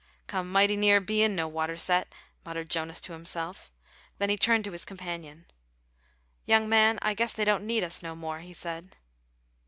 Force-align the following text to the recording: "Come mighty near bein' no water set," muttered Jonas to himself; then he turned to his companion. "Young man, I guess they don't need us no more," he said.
"Come 0.25 0.51
mighty 0.51 0.75
near 0.77 0.99
bein' 0.99 1.35
no 1.35 1.47
water 1.47 1.77
set," 1.77 2.11
muttered 2.43 2.71
Jonas 2.71 2.99
to 3.01 3.13
himself; 3.13 3.69
then 4.17 4.31
he 4.31 4.35
turned 4.35 4.63
to 4.63 4.71
his 4.71 4.83
companion. 4.83 5.45
"Young 6.47 6.67
man, 6.67 6.97
I 7.03 7.13
guess 7.13 7.33
they 7.33 7.45
don't 7.45 7.67
need 7.67 7.83
us 7.83 8.01
no 8.01 8.15
more," 8.15 8.39
he 8.39 8.51
said. 8.51 8.95